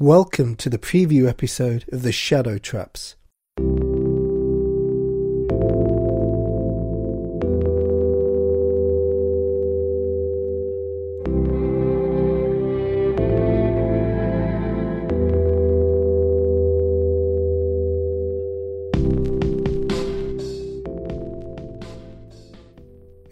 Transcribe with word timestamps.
Welcome 0.00 0.54
to 0.58 0.70
the 0.70 0.78
preview 0.78 1.28
episode 1.28 1.84
of 1.90 2.02
The 2.02 2.12
Shadow 2.12 2.56
Traps. 2.58 3.16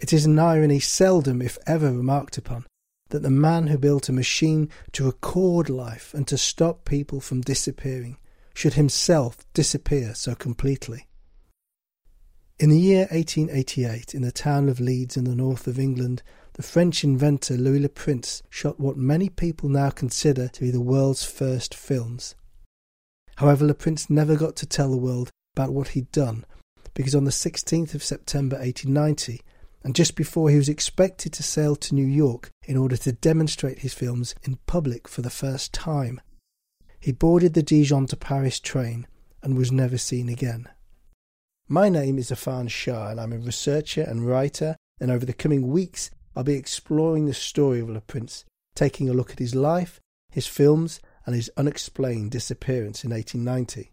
It 0.01 0.11
is 0.11 0.25
an 0.25 0.37
irony 0.37 0.81
seldom, 0.81 1.41
if 1.41 1.57
ever, 1.65 1.93
remarked 1.93 2.37
upon 2.37 2.65
that 3.09 3.23
the 3.23 3.29
man 3.29 3.67
who 3.67 3.77
built 3.77 4.09
a 4.09 4.13
machine 4.13 4.69
to 4.91 5.05
record 5.05 5.69
life 5.69 6.13
and 6.13 6.27
to 6.27 6.37
stop 6.37 6.85
people 6.85 7.19
from 7.19 7.41
disappearing 7.41 8.17
should 8.53 8.73
himself 8.73 9.37
disappear 9.53 10.13
so 10.15 10.35
completely. 10.35 11.07
In 12.59 12.71
the 12.71 12.79
year 12.79 13.07
1888, 13.11 14.15
in 14.15 14.23
the 14.23 14.31
town 14.31 14.67
of 14.67 14.79
Leeds 14.79 15.15
in 15.15 15.25
the 15.25 15.35
north 15.35 15.67
of 15.67 15.77
England, 15.77 16.23
the 16.53 16.63
French 16.63 17.03
inventor 17.03 17.55
Louis 17.55 17.79
Le 17.79 17.89
Prince 17.89 18.41
shot 18.49 18.79
what 18.79 18.97
many 18.97 19.29
people 19.29 19.69
now 19.69 19.91
consider 19.91 20.47
to 20.47 20.61
be 20.61 20.71
the 20.71 20.81
world's 20.81 21.23
first 21.23 21.75
films. 21.75 22.33
However, 23.35 23.63
Le 23.63 23.75
Prince 23.75 24.09
never 24.09 24.35
got 24.35 24.55
to 24.55 24.65
tell 24.65 24.89
the 24.89 24.97
world 24.97 25.29
about 25.55 25.71
what 25.71 25.89
he'd 25.89 26.11
done, 26.11 26.45
because 26.95 27.13
on 27.13 27.25
the 27.25 27.31
16th 27.31 27.93
of 27.93 28.03
September 28.03 28.55
1890, 28.55 29.41
and 29.83 29.93
just 29.93 30.15
before 30.15 30.49
he 30.49 30.57
was 30.57 30.67
expected 30.67 31.31
to 31.33 31.43
sail 31.43 31.75
to 31.75 31.93
New 31.93 32.07
York 32.07 32.49
in 32.67 32.77
order 32.77 32.97
to 32.97 33.13
demonstrate 33.13 33.79
his 33.79 33.93
films 33.93 34.35
in 34.43 34.59
public 34.67 35.07
for 35.07 35.21
the 35.21 35.29
first 35.29 35.73
time. 35.73 36.21
He 36.99 37.13
boarded 37.13 37.53
the 37.53 37.63
Dijon 37.63 38.05
to 38.07 38.17
Paris 38.17 38.59
train 38.59 39.07
and 39.41 39.57
was 39.57 39.71
never 39.71 39.97
seen 39.97 40.27
again. 40.27 40.67
My 41.69 41.87
name 41.87 42.19
is 42.19 42.29
Irfan 42.29 42.69
Shah 42.69 43.09
and 43.09 43.21
I'm 43.21 43.33
a 43.33 43.37
researcher 43.37 44.01
and 44.01 44.27
writer 44.27 44.75
and 44.99 45.09
over 45.09 45.25
the 45.25 45.33
coming 45.33 45.69
weeks 45.69 46.11
I'll 46.35 46.43
be 46.43 46.55
exploring 46.55 47.25
the 47.25 47.33
story 47.33 47.79
of 47.79 47.89
Le 47.89 48.01
Prince, 48.01 48.45
taking 48.75 49.09
a 49.09 49.13
look 49.13 49.31
at 49.31 49.39
his 49.39 49.55
life, 49.55 49.99
his 50.29 50.45
films 50.45 50.99
and 51.25 51.35
his 51.35 51.49
unexplained 51.57 52.31
disappearance 52.31 53.03
in 53.03 53.11
1890. 53.11 53.91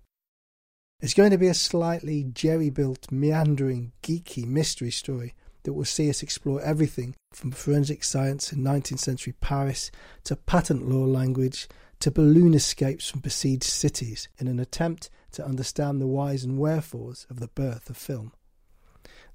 It's 1.01 1.15
going 1.15 1.31
to 1.31 1.39
be 1.39 1.49
a 1.49 1.55
slightly 1.55 2.25
jerry-built, 2.25 3.11
meandering, 3.13 3.93
geeky 4.03 4.47
mystery 4.47 4.91
story 4.91 5.35
that 5.65 5.73
will 5.73 5.85
see 5.85 6.09
us 6.09 6.23
explore 6.23 6.63
everything 6.63 7.15
from 7.33 7.51
forensic 7.51 8.05
science 8.05 8.53
in 8.53 8.61
19th 8.61 9.01
century 9.01 9.35
Paris 9.41 9.91
to 10.23 10.37
patent 10.37 10.89
law 10.89 11.05
language 11.05 11.69
to 12.01 12.11
balloon 12.11 12.55
escapes 12.55 13.11
from 13.11 13.21
besieged 13.21 13.65
cities 13.65 14.29
in 14.39 14.47
an 14.47 14.61
attempt 14.61 15.11
to 15.33 15.45
understand 15.45 16.01
the 16.01 16.07
whys 16.07 16.45
and 16.45 16.59
wherefores 16.59 17.27
of 17.31 17.41
the 17.41 17.49
birth 17.49 17.91
of 17.91 17.97
film. 17.97 18.33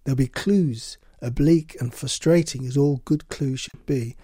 There'll 0.04 0.16
be 0.16 0.28
clues, 0.28 0.98
oblique 1.22 1.76
and 1.80 1.94
frustrating 1.94 2.66
as 2.66 2.78
all 2.78 3.02
good 3.06 3.28
clues 3.30 3.62
should 3.62 3.86
be, 3.86 4.16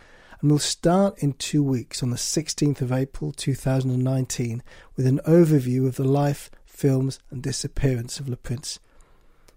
and 0.42 0.50
we'll 0.50 0.60
start 0.60 1.18
in 1.20 1.34
two 1.34 1.64
weeks 1.64 2.04
on 2.04 2.12
the 2.12 2.18
16th 2.18 2.82
of 2.82 2.92
April 2.92 3.32
2019 3.32 4.64
with 4.96 5.08
an 5.08 5.20
overview 5.28 5.88
of 5.88 5.96
the 5.96 6.04
life, 6.04 6.52
films, 6.66 7.20
and 7.32 7.42
disappearance 7.42 8.20
of 8.20 8.30
Le 8.30 8.38
Prince. 8.38 8.80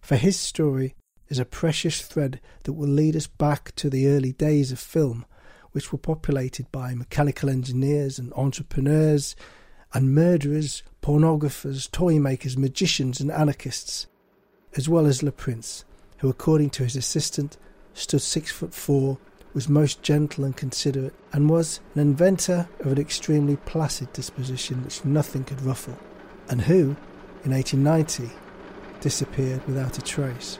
For 0.00 0.16
his 0.16 0.38
story, 0.38 0.94
is 1.28 1.38
a 1.38 1.44
precious 1.44 2.00
thread 2.00 2.40
that 2.64 2.72
will 2.72 2.88
lead 2.88 3.14
us 3.16 3.26
back 3.26 3.74
to 3.76 3.90
the 3.90 4.08
early 4.08 4.32
days 4.32 4.72
of 4.72 4.78
film, 4.78 5.24
which 5.72 5.92
were 5.92 5.98
populated 5.98 6.70
by 6.72 6.94
mechanical 6.94 7.48
engineers 7.48 8.18
and 8.18 8.32
entrepreneurs 8.32 9.36
and 9.92 10.14
murderers, 10.14 10.82
pornographers, 11.02 11.90
toy 11.90 12.18
makers, 12.18 12.56
magicians, 12.56 13.20
and 13.20 13.30
anarchists, 13.30 14.06
as 14.76 14.88
well 14.88 15.06
as 15.06 15.22
Le 15.22 15.32
Prince, 15.32 15.84
who, 16.18 16.28
according 16.28 16.70
to 16.70 16.84
his 16.84 16.96
assistant, 16.96 17.56
stood 17.94 18.22
six 18.22 18.50
foot 18.50 18.74
four, 18.74 19.18
was 19.54 19.68
most 19.68 20.02
gentle 20.02 20.44
and 20.44 20.56
considerate, 20.56 21.14
and 21.32 21.48
was 21.48 21.80
an 21.94 22.00
inventor 22.00 22.68
of 22.80 22.92
an 22.92 22.98
extremely 22.98 23.56
placid 23.56 24.12
disposition 24.12 24.84
which 24.84 25.04
nothing 25.04 25.44
could 25.44 25.60
ruffle, 25.62 25.98
and 26.48 26.62
who, 26.62 26.96
in 27.44 27.52
1890, 27.52 28.30
disappeared 29.00 29.66
without 29.66 29.96
a 29.96 30.02
trace. 30.02 30.58